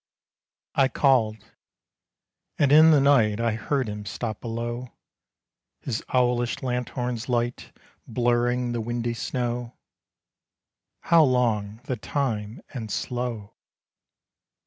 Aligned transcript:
I 0.73 0.87
called. 0.87 1.37
And 2.57 2.71
in 2.71 2.89
the 2.89 2.99
night 2.99 3.39
I 3.39 3.51
heard 3.53 3.87
him 3.87 4.03
stop 4.07 4.41
below, 4.41 4.93
His 5.81 6.03
owlish 6.09 6.63
lanthorn's 6.63 7.29
light 7.29 7.71
Blurring 8.07 8.71
the 8.71 8.81
windy 8.81 9.13
snow 9.13 9.77
How 11.01 11.21
long 11.23 11.81
the 11.83 11.97
time 11.97 12.63
and 12.73 12.89
slow! 12.89 13.53